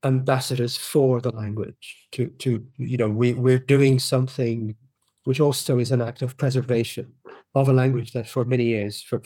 [0.04, 2.08] ambassadors for the language.
[2.12, 4.74] To to you know we we're doing something
[5.24, 7.12] which also is an act of preservation
[7.54, 9.22] of a language that for many years, for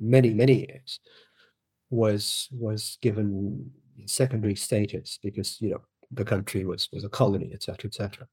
[0.00, 1.00] many many years,
[1.90, 3.70] was was given
[4.06, 8.26] secondary status because you know the country was was a colony, etc., etc.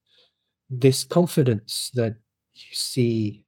[0.69, 2.15] This confidence that
[2.54, 3.45] you see,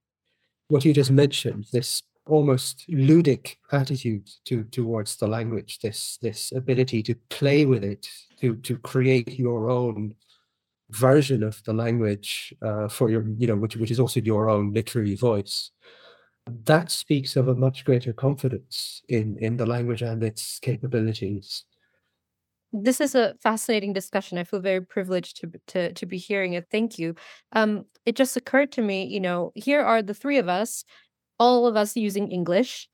[0.67, 7.01] what you just mentioned, this almost ludic attitude to towards the language, this this ability
[7.03, 8.07] to play with it,
[8.39, 10.15] to to create your own
[10.91, 14.73] version of the language uh, for your, you know, which which is also your own
[14.73, 15.71] literary voice.
[16.65, 21.65] That speaks of a much greater confidence in in the language and its capabilities
[22.73, 24.37] this is a fascinating discussion.
[24.37, 26.67] I feel very privileged to to to be hearing it.
[26.71, 27.15] Thank you.
[27.51, 30.85] Um, it just occurred to me, you know, here are the three of us,
[31.37, 32.87] all of us using English,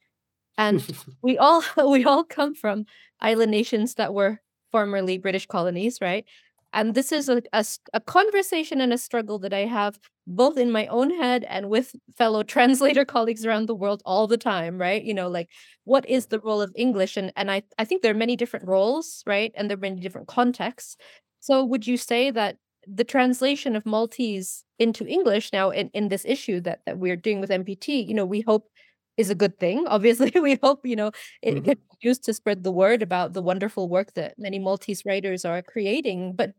[0.58, 0.84] and
[1.22, 2.86] we all we all come from
[3.22, 6.26] island nations that were formerly British colonies, right?
[6.74, 10.72] And this is a, a, a conversation and a struggle that I have both in
[10.72, 15.04] my own head and with fellow translator colleagues around the world all the time, right?
[15.04, 15.50] You know, like
[15.86, 17.18] what is the role of English?
[17.18, 19.52] And and I, I think there are many different roles, right?
[19.56, 20.98] And there are many different contexts.
[21.40, 26.24] So would you say that the translation of Maltese into English now in, in this
[26.26, 28.70] issue that, that we're doing with MPT, you know, we hope
[29.18, 29.86] is a good thing.
[29.88, 31.66] Obviously, we hope you know it mm-hmm.
[31.66, 35.62] be used to spread the word about the wonderful work that many Maltese writers are
[35.62, 36.34] creating.
[36.34, 36.54] But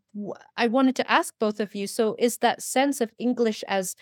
[0.57, 3.95] I wanted to ask both of you: so is that sense of English as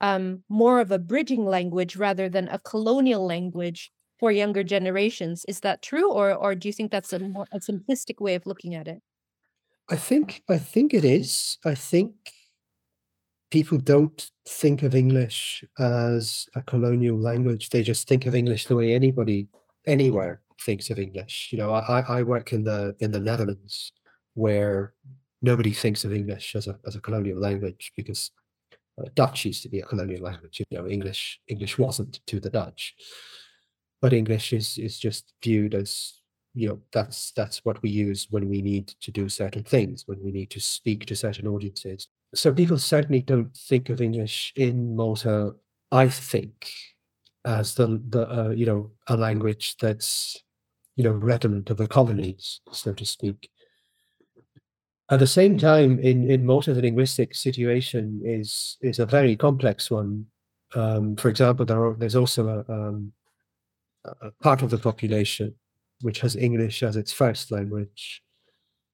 [0.00, 5.44] um, more of a bridging language rather than a colonial language for younger generations?
[5.48, 8.46] Is that true, or or do you think that's a more a simplistic way of
[8.46, 9.02] looking at it?
[9.90, 11.58] I think I think it is.
[11.64, 12.14] I think
[13.50, 17.70] people don't think of English as a colonial language.
[17.70, 19.48] They just think of English the way anybody
[19.86, 21.50] anywhere thinks of English.
[21.52, 23.92] You know, I, I work in the in the Netherlands
[24.34, 24.94] where
[25.42, 28.30] nobody thinks of English as a as a colonial language because
[28.98, 30.60] uh, Dutch used to be a colonial language.
[30.60, 32.94] You know, English English wasn't to the Dutch,
[34.00, 36.20] but English is is just viewed as
[36.54, 40.22] you know that's that's what we use when we need to do certain things when
[40.22, 44.96] we need to speak to certain audiences so people certainly don't think of English in
[44.96, 45.54] Malta,
[45.92, 46.70] I think,
[47.44, 50.42] as the the uh, you know a language that's
[50.96, 53.50] you know redolent of the colonies, so to speak.
[55.10, 59.90] At the same time, in in Malta, the linguistic situation is is a very complex
[59.90, 60.26] one.
[60.74, 63.12] Um, for example, there are, there's also a, um,
[64.22, 65.54] a part of the population
[66.04, 68.22] which has English as its first language,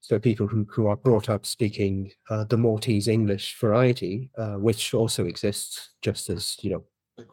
[0.00, 4.94] so people who, who are brought up speaking uh, the Maltese English variety, uh, which
[4.94, 6.84] also exists just as, you know,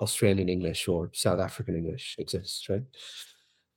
[0.02, 2.82] Australian English or South African English exists, right?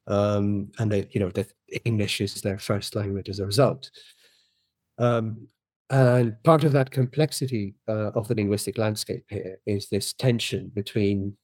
[0.07, 1.53] Um, and they, you know, that
[1.85, 3.91] English is their first language as a result.
[4.97, 5.49] Um,
[5.91, 11.37] and part of that complexity uh, of the linguistic landscape here is this tension between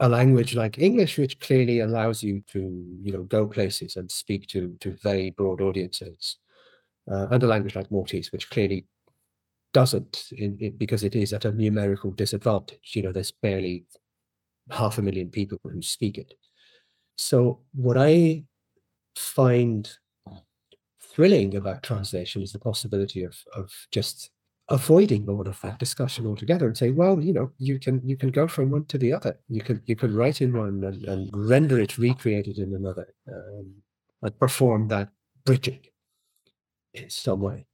[0.00, 2.60] a language like English, which clearly allows you to,
[3.02, 6.38] you know, go places and speak to to very broad audiences,
[7.10, 8.86] uh, and a language like Maltese, which clearly
[9.72, 12.92] doesn't, in, in, because it is at a numerical disadvantage.
[12.94, 13.84] You know, there's barely
[14.70, 16.34] half a million people who speak it.
[17.16, 18.44] So what I
[19.16, 19.88] find
[21.02, 24.30] thrilling about translation is the possibility of of just
[24.70, 28.30] avoiding all of that discussion altogether and say, well, you know, you can you can
[28.30, 29.38] go from one to the other.
[29.48, 33.12] You can you can write in one and, and render it, recreate it in another,
[33.30, 33.74] um,
[34.22, 35.10] and perform that
[35.44, 35.80] bridging
[36.94, 37.66] in some way.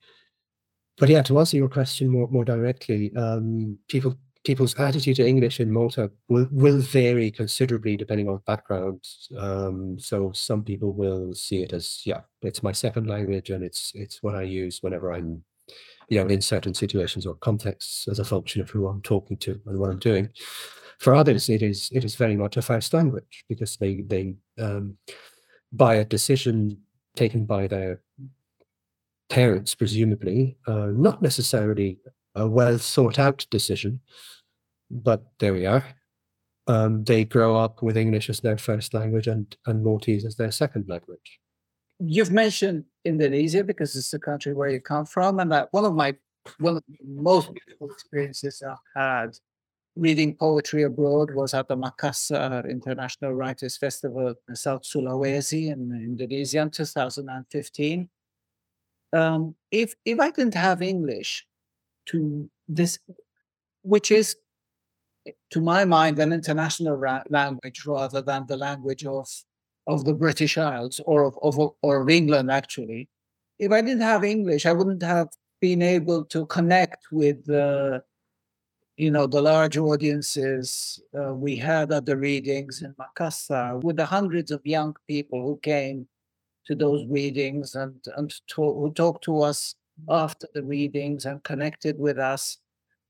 [0.99, 4.17] But yeah, to answer your question more more directly, um, people
[4.47, 9.05] people's attitude to English in Malta will, will vary considerably depending on background.
[9.37, 13.91] Um, so some people will see it as, yeah, it's my second language and it's
[13.95, 15.43] it's what I use whenever I'm
[16.09, 19.61] you know, in certain situations or contexts as a function of who I'm talking to
[19.67, 20.31] and what I'm doing.
[20.99, 24.97] For others, it is it is very much a first language because they they um,
[25.73, 26.79] by a decision
[27.17, 28.01] taken by their
[29.29, 31.99] parents, presumably, uh, not necessarily
[32.35, 34.01] a well thought out decision,
[34.91, 35.85] but there we are.
[36.69, 40.51] um, they grow up with English as their first language and, and Maltese as their
[40.51, 41.41] second language.
[41.99, 45.95] You've mentioned Indonesia because it's the country where you come from, and that one of
[45.95, 46.15] my
[46.59, 49.39] one of the most beautiful experiences I had
[49.97, 56.61] reading poetry abroad was at the Makassar International Writers Festival in South Sulawesi in Indonesia
[56.61, 58.09] in 2015.
[59.13, 61.47] Um, if if I didn't have English
[62.07, 62.99] to this,
[63.83, 64.37] which is
[65.51, 69.27] to my mind an international ra- language rather than the language of
[69.87, 73.09] of the British Isles or of, of or of England actually.
[73.59, 75.29] If I didn't have English, I wouldn't have
[75.61, 78.03] been able to connect with the
[78.97, 84.07] you know the large audiences uh, we had at the readings in Makassar with the
[84.07, 86.09] hundreds of young people who came
[86.67, 89.75] to those readings and and to, who talked to us
[90.09, 92.59] after the readings and connected with us.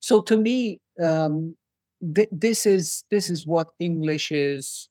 [0.01, 1.57] So to me, um,
[2.15, 4.89] th- this is this is what English is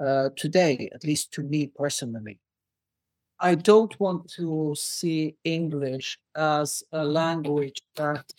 [0.00, 2.38] uh, today, at least to me personally.
[3.40, 8.32] I don't want to see English as a language that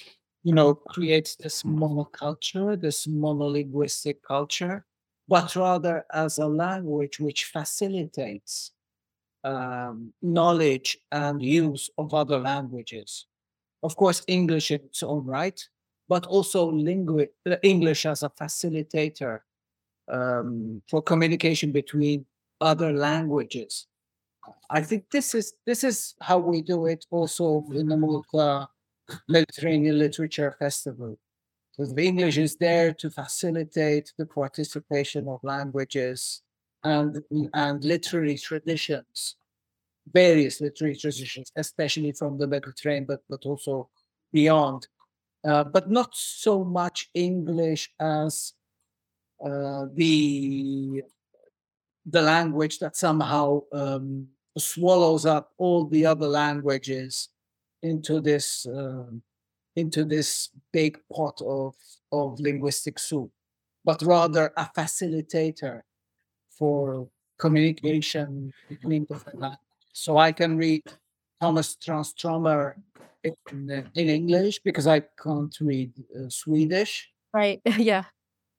[0.44, 4.86] you know creates this monoculture, this monolinguistic culture,
[5.28, 8.72] but rather as a language which facilitates
[9.44, 13.26] um, knowledge and use of other languages.
[13.84, 15.60] Of course, English in its own right,
[16.10, 19.42] but also lingu- uh, English as a facilitator
[20.10, 22.26] um, for communication between
[22.62, 23.88] other languages.
[24.70, 28.68] I think this is this is how we do it also in the Malta
[29.28, 31.18] Mediterranean Literature Festival.
[31.72, 36.42] Because English is there to facilitate the participation of languages
[36.84, 37.22] and
[37.54, 39.36] and literary traditions,
[40.12, 43.90] various literary traditions, especially from the Mediterranean, but but also
[44.32, 44.88] beyond.
[45.48, 48.54] Uh, but not so much English as
[49.40, 51.04] the
[52.10, 54.28] the language that somehow um,
[54.58, 57.30] swallows up all the other languages
[57.84, 59.06] into this uh,
[59.76, 61.76] into this big pot of
[62.12, 63.32] of linguistic soup,
[63.86, 65.82] but rather a facilitator
[66.50, 67.08] for
[67.38, 69.64] communication between different languages.
[69.94, 70.84] So I can read
[71.42, 72.76] Tomas Tranströmer
[73.24, 77.10] in, in English because I can't read uh, Swedish.
[77.34, 77.62] Right.
[77.78, 78.06] yeah.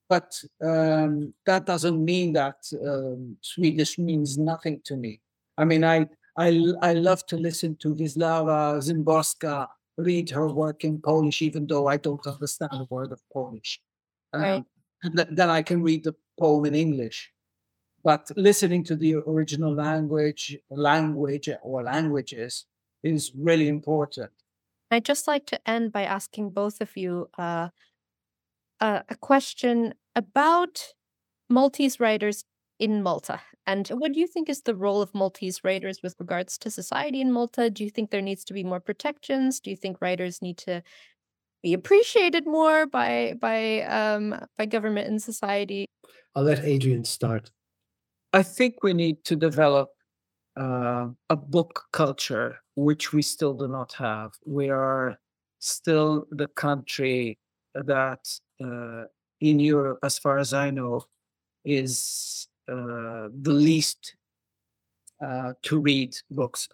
[0.09, 5.21] But um, that doesn't mean that um, Swedish means nothing to me.
[5.57, 6.07] I mean, I,
[6.37, 6.47] I,
[6.81, 11.97] I love to listen to Wisława Szymborska read her work in Polish, even though I
[11.97, 13.81] don't understand a word of Polish.
[14.33, 14.65] Um, Right.
[15.15, 17.31] th- then I can read the poem in English.
[18.03, 22.65] But listening to the original language, language or languages
[23.03, 24.31] is really important.
[24.91, 27.69] I'd just like to end by asking both of you uh,
[28.79, 30.93] uh, a question about
[31.49, 32.43] Maltese writers
[32.79, 33.41] in Malta.
[33.67, 37.21] And what do you think is the role of Maltese writers with regards to society
[37.21, 37.69] in Malta?
[37.69, 39.59] Do you think there needs to be more protections?
[39.59, 40.81] Do you think writers need to
[41.61, 45.85] be appreciated more by by um, by government and society?
[46.35, 47.51] I'll let Adrian start.
[48.33, 49.89] I think we need to develop
[50.59, 54.31] uh, a book culture, which we still do not have.
[54.45, 55.19] We are
[55.59, 57.37] still the country
[57.73, 61.05] that in Europe, as far as I know,
[61.65, 64.15] is uh, the least
[65.25, 66.69] uh, to read books.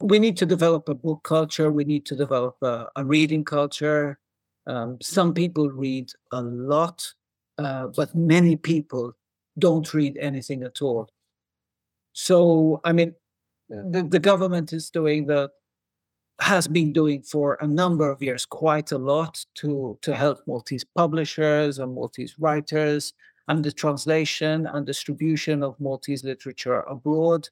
[0.00, 1.70] We need to develop a book culture.
[1.70, 4.18] We need to develop a, a reading culture.
[4.66, 7.06] Um, some people read a lot,
[7.58, 9.12] uh, but many people
[9.58, 11.08] don't read anything at all.
[12.12, 13.14] So, I mean,
[13.68, 15.50] the, the government is doing the
[16.40, 20.84] has been doing for a number of years quite a lot to to help Maltese
[20.84, 23.12] publishers and Maltese writers
[23.48, 27.48] and the translation and distribution of Maltese literature abroad.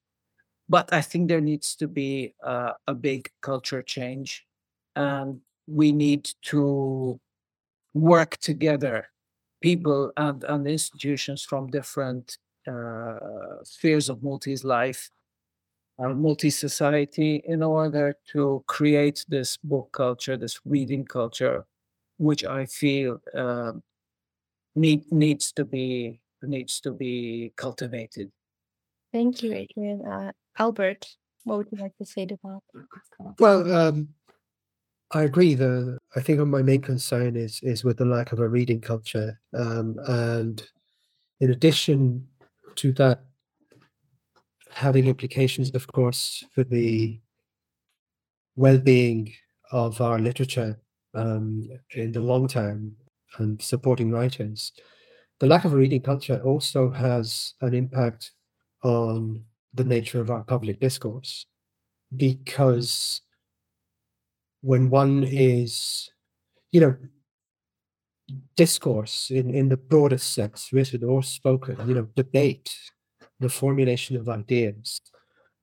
[0.69, 4.47] But I think there needs to be uh, a big culture change,
[4.95, 7.19] and we need to
[7.95, 9.09] work together,
[9.61, 12.39] people and, and institutions from different
[12.71, 15.11] uh, spheres of Maltese life,
[15.99, 21.67] uh, Maltese society, in order to create this book culture, this reading culture,
[22.19, 23.73] which I feel uh,
[24.75, 28.31] need, needs to be needs to be cultivated.
[29.13, 30.07] Thank you, Adrian.
[30.07, 32.61] Uh, Albert, what would you like to say to that?
[33.41, 34.09] Well, um,
[35.11, 35.55] I agree.
[35.55, 39.41] The I think my main concern is is with the lack of a reading culture,
[39.55, 40.63] um, and
[41.41, 42.27] in addition
[42.77, 43.25] to that,
[44.71, 47.21] having implications, of course, for the
[48.57, 49.33] well-being
[49.73, 50.81] of our literature
[51.15, 52.97] um, in the long term
[53.39, 54.73] and supporting writers.
[55.41, 58.33] the lack of a reading culture also has an impact
[58.83, 59.45] on
[59.75, 61.47] the nature of our public discourse
[62.17, 63.21] because
[64.63, 66.11] when one is,
[66.73, 66.97] you know,
[68.57, 72.75] discourse in, in the broadest sense, written or spoken, you know, debate,
[73.41, 75.01] the formulation of ideas,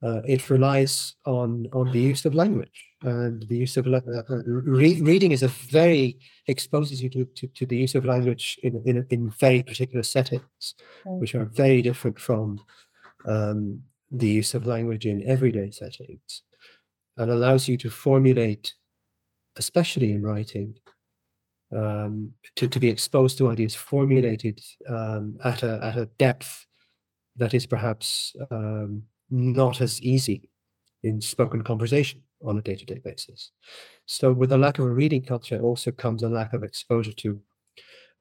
[0.04, 2.86] uh, it relies on on the use of language.
[3.02, 7.48] And the use of uh, uh, re- reading is a very exposes you to, to,
[7.48, 12.20] to, the use of language in in, in very particular settings, which are very different
[12.20, 12.60] from
[13.26, 16.44] um, the use of language in everyday settings,
[17.18, 18.74] and allows you to formulate,
[19.58, 20.76] especially in writing,
[21.76, 26.66] um, to, to be exposed to ideas formulated um, at a at a depth
[27.38, 30.50] that is perhaps um, not as easy
[31.04, 33.52] in spoken conversation on a day-to-day basis.
[34.06, 37.40] So with a lack of a reading culture also comes a lack of exposure to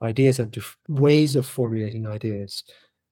[0.02, 2.64] ideas and to ways of formulating ideas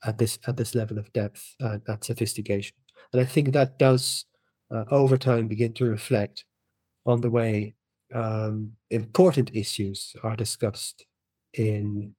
[0.05, 2.77] at this at this level of depth and sophistication.
[3.13, 4.25] And I think that does
[4.71, 6.45] uh, over time begin to reflect
[7.07, 7.75] on the way
[8.15, 11.07] um, important issues are discussed
[11.55, 12.15] in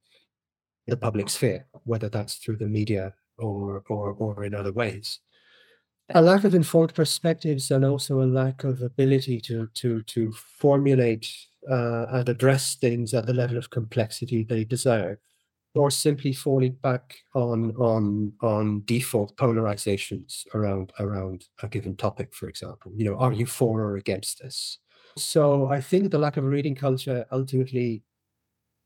[0.87, 3.13] the public sphere, whether that's through the media
[3.43, 5.19] or or or in other ways.
[6.09, 11.27] A lack of informed perspectives and also a lack of ability to to to formulate
[11.69, 15.17] uh, and address things at the level of complexity they deserve
[15.75, 22.47] or simply falling back on on on default polarizations around around a given topic for
[22.47, 22.91] example.
[22.95, 24.79] You know are you for or against this?
[25.17, 28.03] So i think the lack of a reading culture ultimately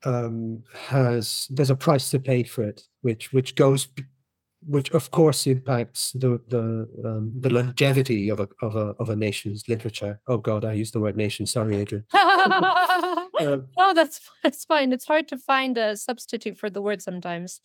[0.03, 3.87] um, has there's a price to pay for it which which goes
[4.65, 9.15] which of course impacts the the um, the longevity of a of a of a
[9.15, 10.19] nation's literature.
[10.27, 11.45] Oh God, I used the word nation.
[11.45, 12.05] Sorry, Adrian.
[12.13, 14.91] um, oh, that's that's fine.
[14.93, 17.61] It's hard to find a substitute for the word sometimes.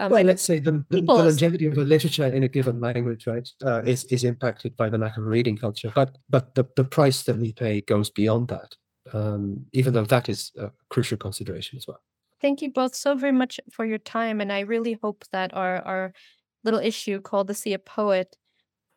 [0.00, 3.26] Um, well, let's say the, the, the, longevity of a literature in a given language,
[3.26, 5.92] right, uh, is is impacted by the lack of reading culture.
[5.94, 8.74] But but the, the price that we pay goes beyond that.
[9.12, 12.00] Um, even though that is a crucial consideration as well.
[12.42, 14.40] Thank you both so very much for your time.
[14.40, 16.12] And I really hope that our, our
[16.64, 18.36] little issue called The Sea a Poet,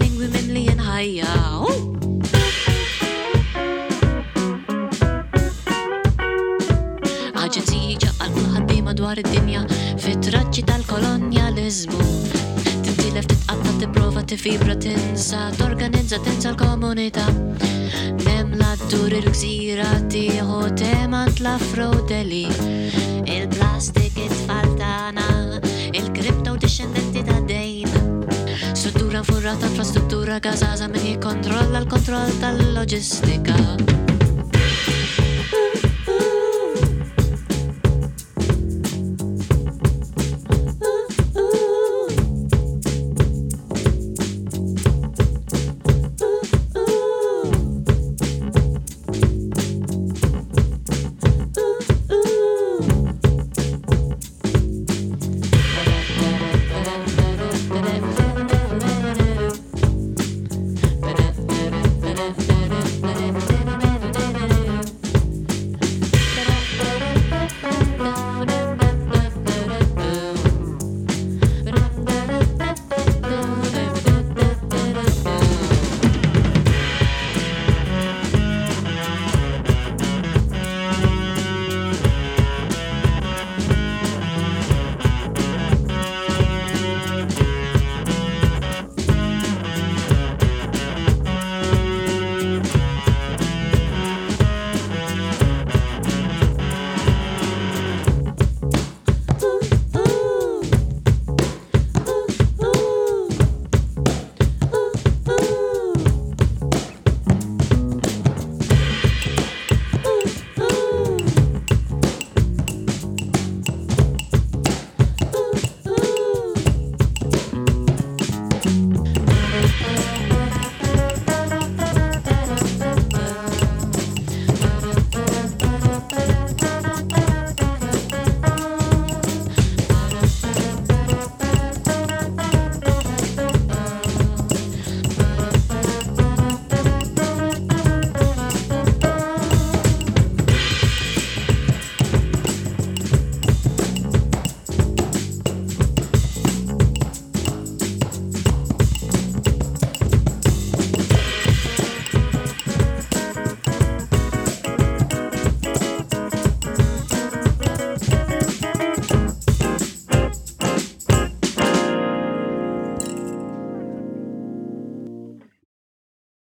[0.00, 0.26] lingwi
[8.82, 9.62] madwar id-dinja
[10.02, 12.19] fit-traċċi tal-kolonjalizmu.
[14.30, 17.26] Tintilef fibra tipprova tifibra tinsa, torganizza tinsa l-komunità.
[18.22, 22.46] Nemla d-dur il-gżira tiħu temant la frodeli.
[23.26, 25.58] Il-plastik it-faltana,
[25.90, 27.90] il-kripto discendenti ta' dejn.
[28.72, 34.09] Struttura furrata infrastruttura gazaza min jikontrolla l-kontroll tal-loġistika.